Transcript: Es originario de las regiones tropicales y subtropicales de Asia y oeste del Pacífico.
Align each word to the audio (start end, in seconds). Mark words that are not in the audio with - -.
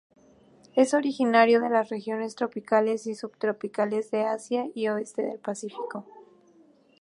Es 0.75 0.95
originario 0.95 1.61
de 1.61 1.69
las 1.69 1.89
regiones 1.89 2.33
tropicales 2.33 3.05
y 3.05 3.13
subtropicales 3.13 4.09
de 4.09 4.21
Asia 4.23 4.65
y 4.73 4.87
oeste 4.87 5.21
del 5.21 5.37
Pacífico. 5.37 6.07